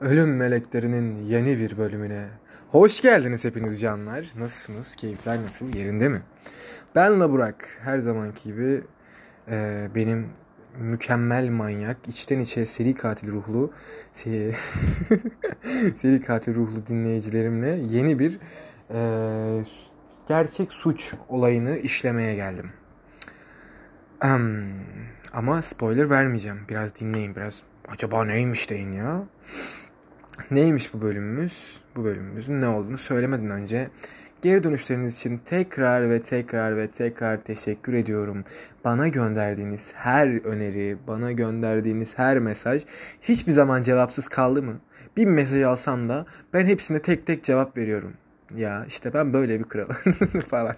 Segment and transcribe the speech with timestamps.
[0.00, 2.28] Ölüm Meleklerinin yeni bir bölümüne
[2.70, 4.30] hoş geldiniz hepiniz canlar.
[4.38, 4.96] Nasılsınız?
[4.96, 5.74] Keyifler nasıl?
[5.74, 6.22] Yerinde mi?
[6.94, 7.68] Ben La Burak.
[7.82, 8.82] Her zamanki gibi
[9.50, 10.28] e, benim
[10.78, 13.72] mükemmel manyak, içten içe seri katil ruhlu,
[14.12, 14.52] seri,
[15.94, 18.38] seri katil ruhlu dinleyicilerimle yeni bir
[18.90, 19.64] e,
[20.28, 22.70] gerçek suç olayını işlemeye geldim.
[24.24, 24.72] Um,
[25.32, 26.60] ama spoiler vermeyeceğim.
[26.68, 29.22] Biraz dinleyin, biraz acaba neymiş deyin ya.
[30.50, 31.80] Neymiş bu bölümümüz?
[31.96, 33.88] Bu bölümümüzün ne olduğunu söylemeden önce
[34.42, 38.44] geri dönüşleriniz için tekrar ve tekrar ve tekrar teşekkür ediyorum.
[38.84, 42.82] Bana gönderdiğiniz her öneri, bana gönderdiğiniz her mesaj
[43.22, 44.80] hiçbir zaman cevapsız kaldı mı?
[45.16, 48.12] Bir mesaj alsam da ben hepsine tek tek cevap veriyorum.
[48.56, 49.96] Ya işte ben böyle bir kralım
[50.48, 50.76] falan.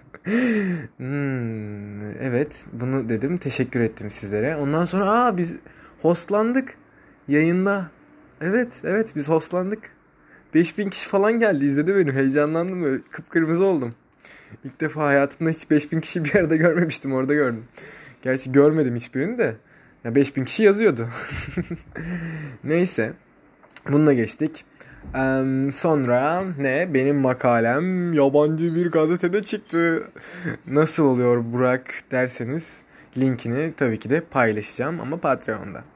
[0.97, 4.55] Hmm, evet bunu dedim teşekkür ettim sizlere.
[4.55, 5.55] Ondan sonra aa biz
[6.01, 6.77] hostlandık
[7.27, 7.91] yayında.
[8.45, 9.79] Evet evet biz hostlandık.
[10.53, 13.95] 5000 kişi falan geldi izledi beni heyecanlandım böyle kıpkırmızı oldum.
[14.63, 17.65] İlk defa hayatımda hiç 5000 kişi bir yerde görmemiştim orada gördüm.
[18.21, 19.55] Gerçi görmedim hiçbirini de.
[20.03, 21.09] Ya 5000 kişi yazıyordu.
[22.63, 23.13] Neyse.
[23.89, 24.65] Bununla geçtik.
[25.15, 26.93] Um, sonra ne?
[26.93, 30.07] Benim makalem yabancı bir gazetede çıktı.
[30.67, 32.83] Nasıl oluyor Burak derseniz
[33.17, 35.92] linkini tabii ki de paylaşacağım ama Patreon'da.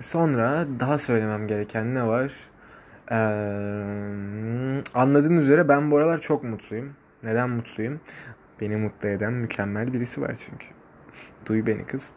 [0.00, 2.32] Sonra daha söylemem gereken ne var?
[3.10, 6.92] Um, anladığınız üzere ben bu aralar çok mutluyum.
[7.24, 8.00] Neden mutluyum?
[8.60, 10.66] Beni mutlu eden mükemmel birisi var çünkü.
[11.46, 12.12] Duy beni kız.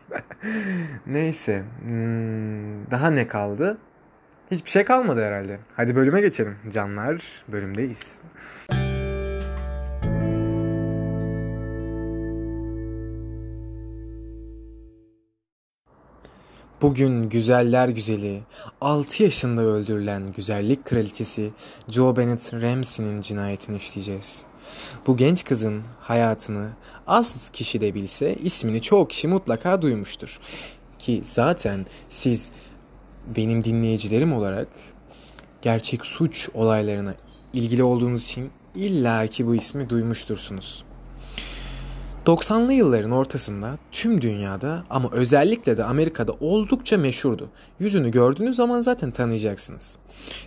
[1.06, 1.62] Neyse.
[1.82, 3.78] Hmm, daha ne kaldı?
[4.50, 5.58] Hiçbir şey kalmadı herhalde.
[5.76, 6.56] Hadi bölüme geçelim.
[6.72, 8.22] Canlar bölümdeyiz.
[16.82, 18.42] Bugün güzeller güzeli,
[18.80, 21.50] 6 yaşında öldürülen güzellik kraliçesi
[21.88, 24.42] Jo Bennett Ramsey'nin cinayetini işleyeceğiz.
[25.06, 26.68] Bu genç kızın hayatını
[27.06, 30.40] az kişi de bilse ismini çoğu kişi mutlaka duymuştur.
[30.98, 32.50] Ki zaten siz
[33.36, 34.68] benim dinleyicilerim olarak
[35.62, 37.14] gerçek suç olaylarına
[37.52, 40.84] ilgili olduğunuz için illaki bu ismi duymuştursunuz.
[42.26, 47.48] 90'lı yılların ortasında tüm dünyada ama özellikle de Amerika'da oldukça meşhurdu.
[47.78, 49.96] Yüzünü gördüğünüz zaman zaten tanıyacaksınız.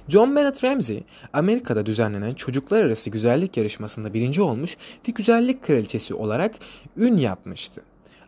[0.08, 1.04] John Bennett Ramsey,
[1.34, 6.56] Amerika'da düzenlenen çocuklar arası güzellik yarışmasında birinci olmuş ve güzellik kraliçesi olarak
[6.98, 7.82] ün yapmıştı.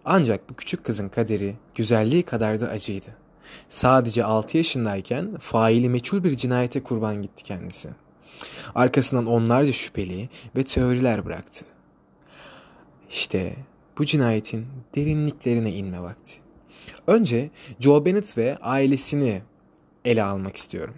[0.05, 3.09] Ancak bu küçük kızın kaderi güzelliği kadar da acıydı.
[3.69, 7.89] Sadece 6 yaşındayken faili meçhul bir cinayete kurban gitti kendisi.
[8.75, 11.65] Arkasından onlarca şüpheli ve teoriler bıraktı.
[13.09, 13.53] İşte
[13.97, 16.33] bu cinayetin derinliklerine inme vakti.
[17.07, 17.49] Önce
[17.79, 19.41] Joe Bennett ve ailesini
[20.05, 20.95] ele almak istiyorum.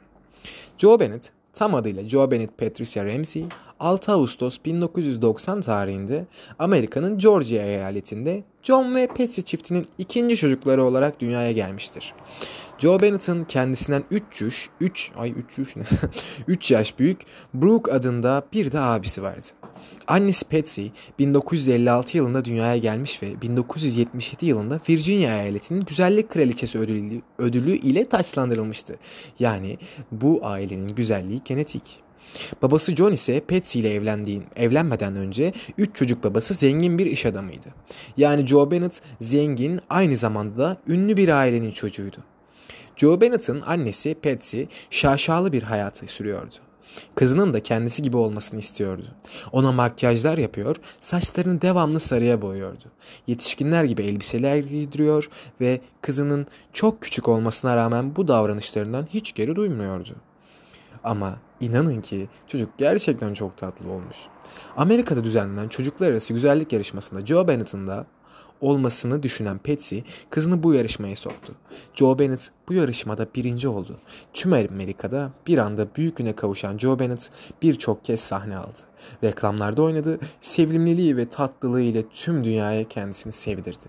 [0.78, 3.46] Joe Bennett, tam adıyla Joe Bennett Patricia Ramsey,
[3.80, 6.26] 6 Ağustos 1990 tarihinde
[6.60, 12.14] Amerika'nın Georgia eyaletinde John ve Patsy çiftinin ikinci çocukları olarak dünyaya gelmiştir.
[12.78, 15.84] Joe Bennett'ın kendisinden 3 yaş, 3 ay 3 yaş ne?
[16.48, 17.22] 3 yaş büyük
[17.54, 19.46] Brooke adında bir de abisi vardı.
[20.08, 20.88] Annesi Patsy
[21.20, 28.96] 1956 yılında dünyaya gelmiş ve 1977 yılında Virginia eyaletinin güzellik kraliçesi ödülü, ödülü ile taçlandırılmıştı.
[29.40, 29.78] Yani
[30.12, 31.84] bu ailenin güzelliği genetik.
[32.62, 37.68] Babası John ise Patsy ile evlendiğin, evlenmeden önce 3 çocuk babası zengin bir iş adamıydı.
[38.18, 42.18] Yani Joe Bennett zengin aynı zamanda da ünlü bir ailenin çocuğuydu.
[42.96, 46.56] Joe Bennett'ın annesi Patsy şaşalı bir hayatı sürüyordu.
[47.16, 49.06] Kızının da kendisi gibi olmasını istiyordu.
[49.52, 52.86] Ona makyajlar yapıyor, saçlarını devamlı sarıya boyuyordu.
[53.28, 55.30] Yetişkinler gibi elbiseler giydiriyor
[55.62, 60.16] ve kızının çok küçük olmasına rağmen bu davranışlarından hiç geri duymuyordu.
[61.04, 64.18] Ama inanın ki çocuk gerçekten çok tatlı olmuş.
[64.78, 68.06] Amerika'da düzenlenen çocuklar arası güzellik yarışmasında Joe Bennett'ın da
[68.62, 70.00] olmasını düşünen Patsy
[70.30, 71.56] kızını bu yarışmaya soktu.
[71.94, 73.98] Joe Bennett bu yarışmada birinci oldu.
[74.34, 77.32] Tüm Amerika'da bir anda büyük güne kavuşan Joe Bennett
[77.62, 78.80] birçok kez sahne aldı.
[79.24, 83.88] Reklamlarda oynadı, sevimliliği ve tatlılığı ile tüm dünyaya kendisini sevdirdi.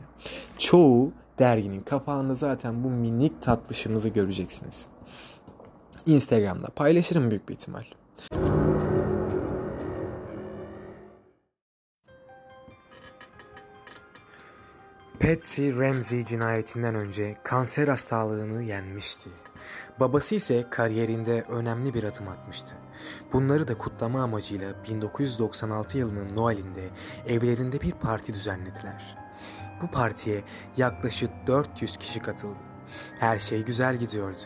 [0.58, 4.86] Çoğu derginin kapağında zaten bu minik tatlışımızı göreceksiniz.
[6.06, 7.84] Instagram'da paylaşırım büyük bir ihtimal.
[15.20, 19.30] Patsy Ramsey cinayetinden önce kanser hastalığını yenmişti.
[20.00, 22.74] Babası ise kariyerinde önemli bir adım atmıştı.
[23.32, 26.88] Bunları da kutlama amacıyla 1996 yılının Noel'inde
[27.26, 29.16] evlerinde bir parti düzenlediler.
[29.82, 30.42] Bu partiye
[30.76, 32.60] yaklaşık 400 kişi katıldı.
[33.18, 34.38] Her şey güzel gidiyordu.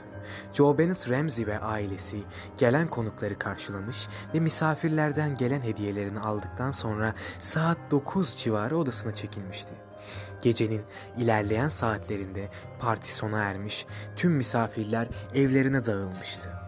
[0.53, 2.17] Joe Bennett Ramsey ve ailesi
[2.59, 9.73] gelen konukları karşılamış ve misafirlerden gelen hediyelerini aldıktan sonra saat 9 civarı odasına çekilmişti.
[10.43, 10.83] Gecenin
[11.19, 12.49] ilerleyen saatlerinde
[12.81, 13.87] parti sona ermiş,
[14.17, 16.63] tüm misafirler evlerine dağılmıştı.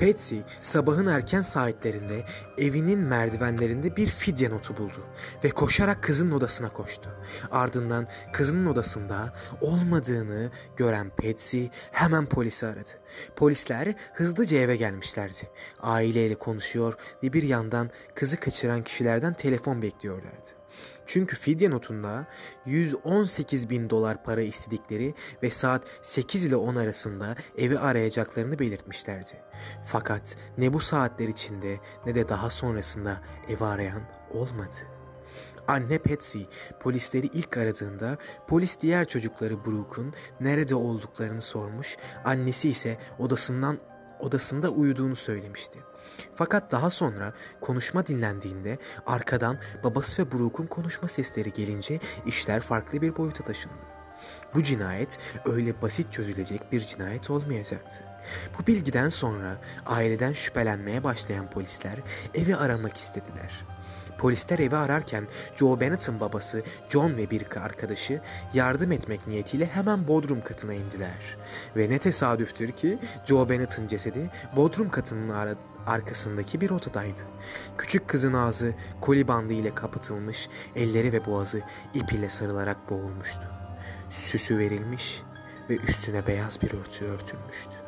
[0.00, 2.24] Patsy sabahın erken saatlerinde
[2.58, 5.06] evinin merdivenlerinde bir fidye notu buldu
[5.44, 7.10] ve koşarak kızının odasına koştu.
[7.50, 12.90] Ardından kızının odasında olmadığını gören Patsy hemen polisi aradı.
[13.36, 15.48] Polisler hızlıca eve gelmişlerdi.
[15.80, 20.61] Aileyle konuşuyor ve bir yandan kızı kaçıran kişilerden telefon bekliyorlardı.
[21.12, 22.26] Çünkü fidye notunda
[22.66, 29.42] 118 bin dolar para istedikleri ve saat 8 ile 10 arasında evi arayacaklarını belirtmişlerdi.
[29.86, 34.74] Fakat ne bu saatler içinde ne de daha sonrasında evi arayan olmadı.
[35.68, 36.42] Anne Patsy
[36.80, 38.18] polisleri ilk aradığında
[38.48, 43.78] polis diğer çocukları Brooke'un nerede olduklarını sormuş, annesi ise odasından
[44.22, 45.78] odasında uyuduğunu söylemişti.
[46.34, 53.16] Fakat daha sonra konuşma dinlendiğinde arkadan babası ve Brooke'un konuşma sesleri gelince işler farklı bir
[53.16, 53.92] boyuta taşındı.
[54.54, 58.04] Bu cinayet öyle basit çözülecek bir cinayet olmayacaktı.
[58.58, 61.98] Bu bilgiden sonra aileden şüphelenmeye başlayan polisler
[62.34, 63.71] evi aramak istediler.
[64.22, 68.20] Polisler evi ararken Joe Bennett'ın babası John ve bir arkadaşı
[68.54, 71.36] yardım etmek niyetiyle hemen bodrum katına indiler.
[71.76, 75.48] Ve ne tesadüftür ki Joe Bennett'ın cesedi bodrum katının ar
[75.86, 77.20] arkasındaki bir odadaydı.
[77.78, 81.62] Küçük kızın ağzı koli bandı ile kapatılmış, elleri ve boğazı
[81.94, 83.42] ip ile sarılarak boğulmuştu.
[84.10, 85.22] Süsü verilmiş
[85.70, 87.81] ve üstüne beyaz bir örtü örtülmüştü.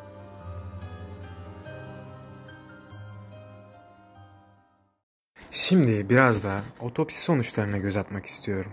[5.67, 8.71] Şimdi biraz da otopsi sonuçlarına göz atmak istiyorum.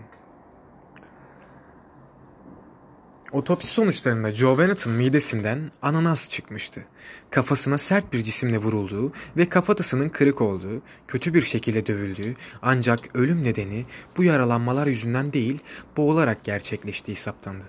[3.31, 6.85] Otopsi sonuçlarında Joe Bennett'ın midesinden ananas çıkmıştı.
[7.29, 13.43] Kafasına sert bir cisimle vurulduğu ve kafatasının kırık olduğu, kötü bir şekilde dövüldüğü ancak ölüm
[13.43, 13.85] nedeni
[14.17, 15.59] bu yaralanmalar yüzünden değil
[15.97, 17.65] boğularak gerçekleştiği saptandı.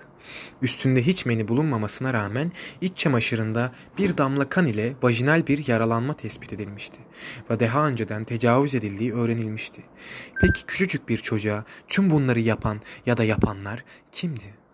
[0.61, 2.51] Üstünde hiç meni bulunmamasına rağmen
[2.81, 6.99] iç çamaşırında bir damla kan ile vajinal bir yaralanma tespit edilmişti
[7.49, 9.81] ve daha önceden tecavüz edildiği öğrenilmişti.
[10.41, 14.65] Peki küçücük bir çocuğa tüm bunları yapan ya da yapanlar kimdi?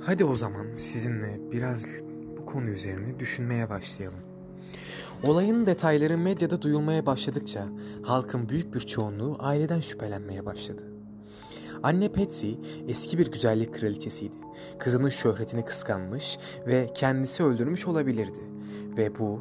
[0.00, 1.86] Hadi o zaman sizinle biraz
[2.36, 4.31] bu konu üzerine düşünmeye başlayalım.
[5.22, 7.64] Olayın detayları medyada duyulmaya başladıkça
[8.02, 10.82] halkın büyük bir çoğunluğu aileden şüphelenmeye başladı.
[11.82, 12.52] Anne Patsy
[12.88, 14.34] eski bir güzellik kraliçesiydi.
[14.78, 18.40] Kızının şöhretini kıskanmış ve kendisi öldürmüş olabilirdi.
[18.96, 19.40] Ve bu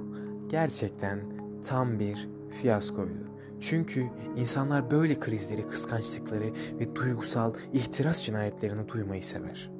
[0.50, 1.20] gerçekten
[1.64, 2.30] tam bir
[2.62, 3.32] fiyaskoydu.
[3.62, 4.06] Çünkü
[4.36, 9.72] insanlar böyle krizleri, kıskançlıkları ve duygusal ihtiras cinayetlerini duymayı sever.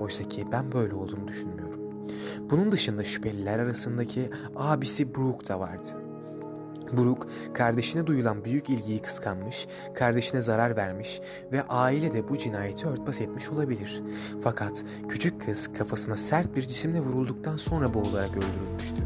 [0.00, 1.85] Oysa ki ben böyle olduğunu düşünmüyorum.
[2.40, 6.06] Bunun dışında şüpheliler arasındaki abisi Brooke da vardı.
[6.92, 11.20] Brooke kardeşine duyulan büyük ilgiyi kıskanmış, kardeşine zarar vermiş
[11.52, 14.02] ve aile de bu cinayeti örtbas etmiş olabilir.
[14.42, 19.02] Fakat küçük kız kafasına sert bir cisimle vurulduktan sonra boğularak öldürülmüştü.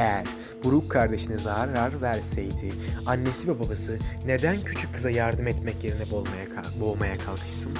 [0.00, 0.26] Eğer
[0.64, 2.72] Brooke kardeşine zarar verseydi
[3.06, 6.46] annesi ve babası neden küçük kıza yardım etmek yerine boğmaya,
[6.80, 7.72] boğmaya kalkışsın?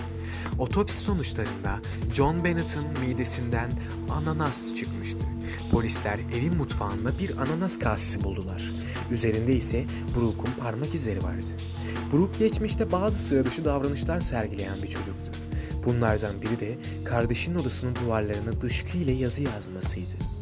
[0.58, 1.80] Otopsi sonuçlarında
[2.14, 3.70] John Bennett'ın midesinden
[4.10, 5.18] ananas çıkmıştı.
[5.70, 8.70] Polisler evin mutfağında bir ananas kasesi buldular.
[9.10, 9.84] Üzerinde ise
[10.16, 11.50] Brooke'un parmak izleri vardı.
[12.12, 15.32] Brooke geçmişte bazı sıra dışı davranışlar sergileyen bir çocuktu.
[15.86, 20.39] Bunlardan biri de kardeşinin odasının duvarlarına dışkı ile yazı yazmasıydı.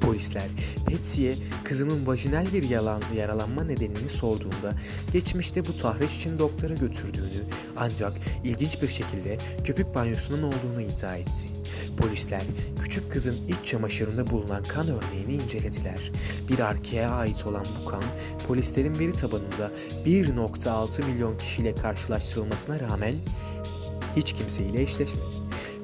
[0.00, 0.48] Polisler
[0.90, 1.34] Patsy'ye
[1.64, 4.74] kızının vajinal bir yalan, yaralanma nedenini sorduğunda
[5.12, 7.44] geçmişte bu tahriş için doktora götürdüğünü
[7.76, 8.12] ancak
[8.44, 11.46] ilginç bir şekilde köpük banyosunun olduğunu iddia etti.
[11.98, 12.42] Polisler
[12.82, 16.12] küçük kızın iç çamaşırında bulunan kan örneğini incelediler.
[16.48, 18.02] Bir erkeğe ait olan bu kan
[18.48, 19.72] polislerin veri tabanında
[20.06, 23.14] 1.6 milyon kişiyle karşılaştırılmasına rağmen
[24.16, 25.24] hiç kimseyle eşleşmedi.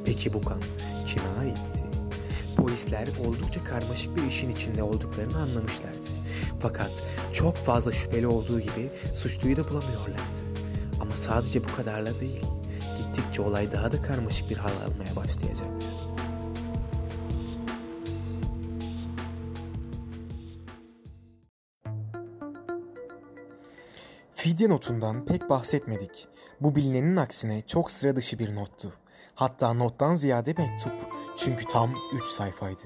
[0.04, 0.60] Peki bu kan
[1.06, 1.81] kime aitti?
[2.82, 6.06] Polisler oldukça karmaşık bir işin içinde olduklarını anlamışlardı.
[6.60, 10.42] Fakat çok fazla şüpheli olduğu gibi suçluyu da bulamıyorlardı.
[11.00, 12.44] Ama sadece bu kadarla değil.
[12.98, 15.86] Gittikçe olay daha da karmaşık bir hal almaya başlayacaktı.
[24.34, 26.28] Fidye notundan pek bahsetmedik.
[26.60, 28.92] Bu bilinenin aksine çok sıra dışı bir nottu.
[29.34, 31.21] Hatta nottan ziyade mektup.
[31.36, 32.82] Çünkü tam 3 sayfaydı.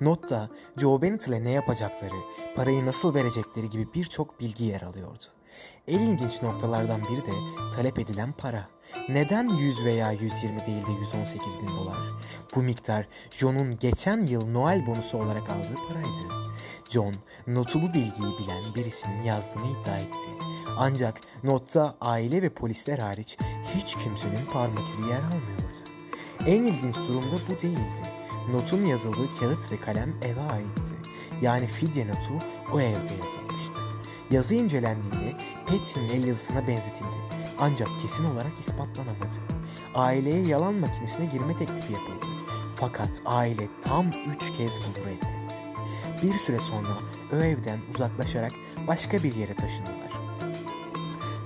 [0.00, 2.16] Notta Joe Bennett ile ne yapacakları,
[2.56, 5.24] parayı nasıl verecekleri gibi birçok bilgi yer alıyordu.
[5.88, 7.32] En ilginç noktalardan biri de
[7.76, 8.68] talep edilen para.
[9.08, 11.98] Neden 100 veya 120 değil de 118 bin dolar?
[12.54, 16.46] Bu miktar John'un geçen yıl Noel bonusu olarak aldığı paraydı.
[16.90, 17.14] John,
[17.46, 20.28] notu bu bilgiyi bilen birisinin yazdığını iddia etti.
[20.78, 23.38] Ancak notta aile ve polisler hariç
[23.76, 25.95] hiç kimsenin parmak izi yer almıyordu.
[26.46, 28.02] En ilginç durum da bu değildi.
[28.52, 30.94] Notun yazıldığı kağıt ve kalem eve aitti.
[31.42, 33.80] Yani fidye notu o evde yazılmıştı.
[34.30, 35.36] Yazı incelendiğinde
[35.66, 37.16] Patsy'nin el yazısına benzetildi.
[37.58, 39.38] Ancak kesin olarak ispatlanamadı.
[39.94, 42.26] Aileye yalan makinesine girme teklifi yapıldı.
[42.76, 45.56] Fakat aile tam üç kez bunu reddetti.
[46.22, 46.98] Bir süre sonra
[47.32, 48.52] o evden uzaklaşarak
[48.86, 50.12] başka bir yere taşındılar.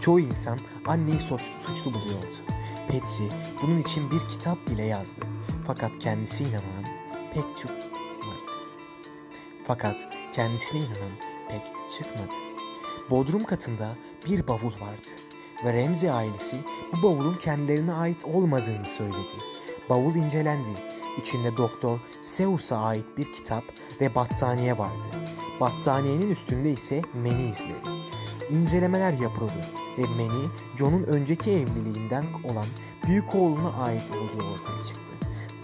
[0.00, 2.36] Çoğu insan anneyi suçlu, suçlu buluyordu.
[2.90, 3.22] Patsy
[3.62, 5.20] bunun için bir kitap bile yazdı.
[5.66, 6.84] Fakat kendisi inanan
[7.34, 8.00] pek çıkmadı.
[9.66, 9.96] Fakat
[10.34, 11.12] kendisine inanan
[11.48, 12.34] pek çıkmadı.
[13.10, 15.08] Bodrum katında bir bavul vardı
[15.64, 16.56] ve Ramsey ailesi
[16.92, 19.36] bu bavulun kendilerine ait olmadığını söyledi.
[19.88, 20.68] Bavul incelendi.
[21.20, 23.64] İçinde Doktor Seuss'a ait bir kitap
[24.00, 25.06] ve battaniye vardı.
[25.60, 27.99] Battaniyenin üstünde ise meni izleri.
[28.50, 29.60] İncelemeler yapıldı
[29.98, 32.66] ve meni John'un önceki evliliğinden olan
[33.06, 35.00] büyük oğluna ait olduğu ortaya çıktı.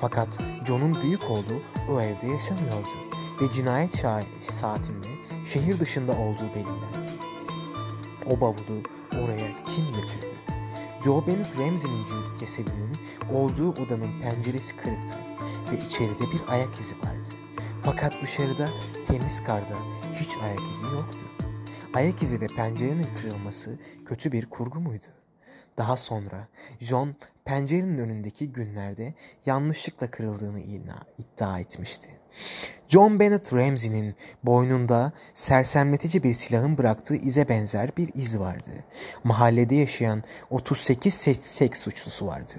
[0.00, 2.88] Fakat John'un büyük oğlu o evde yaşamıyordu
[3.42, 4.04] ve cinayet
[4.40, 5.08] saatinde
[5.46, 7.10] şehir dışında olduğu belirlendi.
[8.26, 10.36] O bavulu oraya kim getirdi?
[11.04, 12.06] Joe Bennett Ramsey'nin
[12.38, 12.92] cesedinin
[13.32, 15.18] olduğu odanın penceresi kırıktı
[15.72, 17.34] ve içeride bir ayak izi vardı.
[17.82, 18.68] Fakat dışarıda
[19.08, 19.76] temiz karda
[20.14, 21.35] hiç ayak izi yoktu.
[21.96, 25.06] Ayak izi ve pencerenin kırılması kötü bir kurgu muydu?
[25.78, 26.48] Daha sonra
[26.80, 29.14] John pencerenin önündeki günlerde
[29.46, 30.60] yanlışlıkla kırıldığını
[31.18, 32.08] iddia etmişti.
[32.88, 38.70] John Bennett Ramsey'nin boynunda sersemletici bir silahın bıraktığı ize benzer bir iz vardı.
[39.24, 42.52] Mahallede yaşayan 38 seks suçlusu vardı.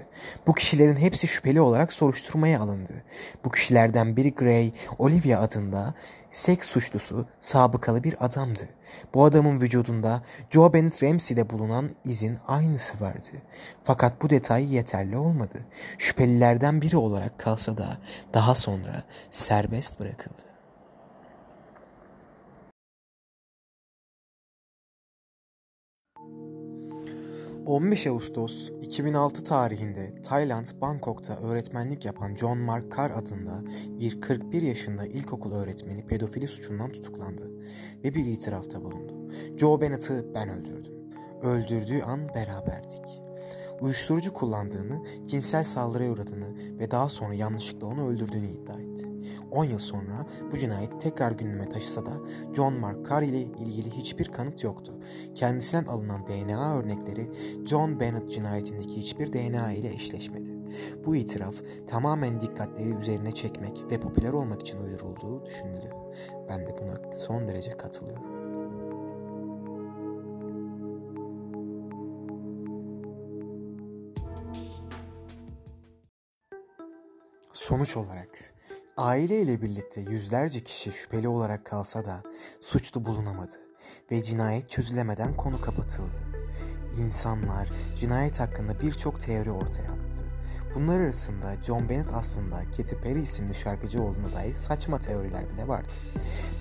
[0.46, 2.92] Bu kişilerin hepsi şüpheli olarak soruşturmaya alındı.
[3.44, 5.94] Bu kişilerden biri Gray, Olivia adında
[6.30, 8.68] seks suçlusu sabıkalı bir adamdı.
[9.14, 13.28] Bu adamın vücudunda Joe Bennett Ramsey'de bulunan izin aynısı vardı.
[13.84, 15.58] Fakat bu detay yeterli olmadı.
[15.98, 17.98] Şüphelilerden biri olarak kalsa da
[18.34, 20.47] daha sonra serbest bırakıldı.
[27.68, 33.64] ...15 Ağustos 2006 tarihinde Tayland, Bangkok'ta öğretmenlik yapan John Mark Carr adında
[34.00, 37.50] bir 41 yaşında ilkokul öğretmeni pedofili suçundan tutuklandı
[38.04, 39.30] ve bir itirafta bulundu.
[39.56, 40.94] Joe Bennett'ı ben öldürdüm.
[41.42, 43.28] Öldürdüğü an beraberdik
[43.80, 49.08] uyuşturucu kullandığını, cinsel saldırıya uğradığını ve daha sonra yanlışlıkla onu öldürdüğünü iddia etti.
[49.50, 52.12] 10 yıl sonra bu cinayet tekrar gündeme taşısa da
[52.56, 54.94] John Mark Carr ile ilgili hiçbir kanıt yoktu.
[55.34, 57.30] Kendisinden alınan DNA örnekleri
[57.66, 60.58] John Bennett cinayetindeki hiçbir DNA ile eşleşmedi.
[61.04, 61.54] Bu itiraf
[61.86, 65.90] tamamen dikkatleri üzerine çekmek ve popüler olmak için uydurulduğu düşünülü.
[66.48, 68.38] Ben de buna son derece katılıyorum.
[77.52, 78.57] Sonuç olarak
[78.98, 82.22] aile ile birlikte yüzlerce kişi şüpheli olarak kalsa da
[82.60, 83.54] suçlu bulunamadı
[84.10, 86.16] ve cinayet çözülemeden konu kapatıldı.
[86.98, 90.24] İnsanlar cinayet hakkında birçok teori ortaya attı.
[90.74, 95.88] Bunlar arasında John Bennett aslında Katy Perry isimli şarkıcı olduğuna dair saçma teoriler bile vardı.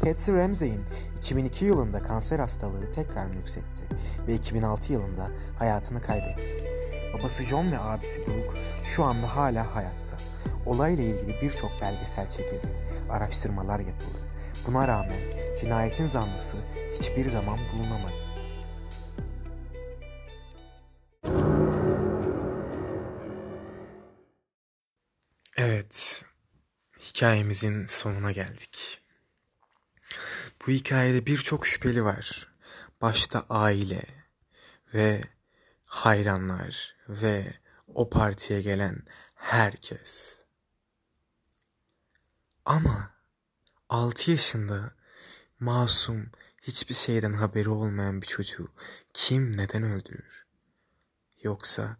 [0.01, 0.81] Patsy Ramsey'in
[1.17, 3.83] 2002 yılında kanser hastalığı tekrar nüksetti
[4.27, 5.27] ve 2006 yılında
[5.59, 6.76] hayatını kaybetti.
[7.19, 8.59] Babası John ve abisi Brooke
[8.95, 10.17] şu anda hala hayatta.
[10.65, 12.67] Olayla ilgili birçok belgesel çekildi,
[13.09, 14.17] araştırmalar yapıldı.
[14.67, 15.19] Buna rağmen
[15.61, 16.57] cinayetin zanlısı
[16.99, 18.13] hiçbir zaman bulunamadı.
[25.57, 26.25] Evet,
[26.99, 29.01] hikayemizin sonuna geldik.
[30.67, 32.47] Bu hikayede birçok şüpheli var.
[33.01, 34.01] Başta aile
[34.93, 35.21] ve
[35.85, 37.53] hayranlar ve
[37.87, 39.03] o partiye gelen
[39.35, 40.37] herkes.
[42.65, 43.11] Ama
[43.89, 44.95] 6 yaşında
[45.59, 48.71] masum hiçbir şeyden haberi olmayan bir çocuğu
[49.13, 50.45] kim neden öldürür?
[51.43, 51.97] Yoksa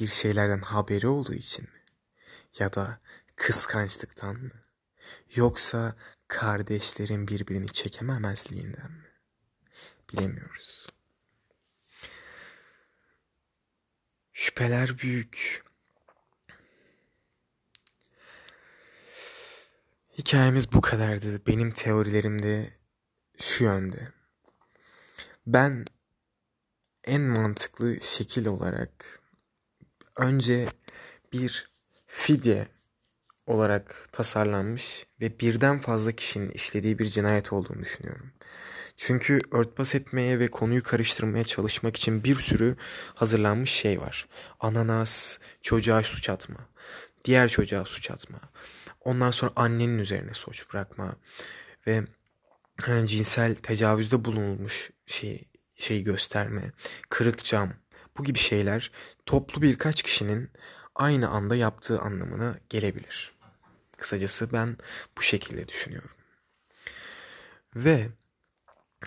[0.00, 1.82] bir şeylerden haberi olduğu için mi?
[2.58, 3.00] Ya da
[3.36, 4.50] kıskançlıktan mı?
[5.34, 5.96] Yoksa
[6.28, 9.08] kardeşlerin birbirini çekememezliğinden mi?
[10.12, 10.86] Bilemiyoruz.
[14.34, 15.64] Şüpheler büyük.
[20.18, 21.46] Hikayemiz bu kadardı.
[21.46, 22.70] Benim teorilerim de
[23.38, 24.08] şu yönde.
[25.46, 25.84] Ben
[27.04, 29.20] en mantıklı şekil olarak
[30.16, 30.68] önce
[31.32, 31.70] bir
[32.06, 32.68] fidye
[33.46, 38.32] olarak tasarlanmış ve birden fazla kişinin işlediği bir cinayet olduğunu düşünüyorum.
[38.96, 42.76] Çünkü örtbas etmeye ve konuyu karıştırmaya çalışmak için bir sürü
[43.14, 44.28] hazırlanmış şey var.
[44.60, 46.58] Ananas, çocuğa suç atma,
[47.24, 48.38] diğer çocuğa suç atma.
[49.00, 51.16] Ondan sonra annenin üzerine suç bırakma
[51.86, 52.02] ve
[52.88, 55.44] e, cinsel tecavüzde bulunulmuş şey
[55.76, 56.72] şey gösterme,
[57.08, 57.72] kırık cam
[58.18, 58.90] bu gibi şeyler
[59.26, 60.50] toplu birkaç kişinin
[60.94, 63.34] aynı anda yaptığı anlamına gelebilir.
[63.96, 64.76] Kısacası ben
[65.18, 66.10] bu şekilde düşünüyorum.
[67.76, 68.08] Ve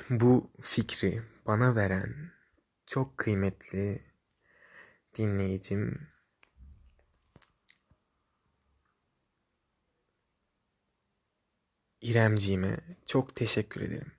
[0.10, 2.32] bu fikri bana veren
[2.86, 4.14] çok kıymetli
[5.18, 6.08] dinleyicim
[12.02, 14.12] İremciğime çok teşekkür ederim.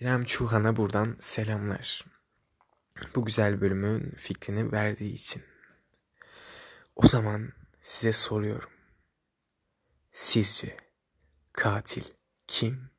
[0.00, 2.04] İrem Çuhan'a buradan selamlar.
[3.14, 5.42] Bu güzel bölümün fikrini verdiği için.
[6.96, 8.70] O zaman size soruyorum.
[10.12, 10.76] Sizce
[11.52, 12.04] katil
[12.46, 12.97] kim?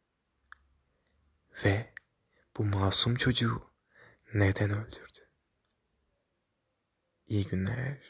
[1.66, 1.94] Ve
[2.58, 3.72] bu masum çocuğu
[4.34, 5.30] neden öldürdü?
[7.28, 8.10] İyi günler.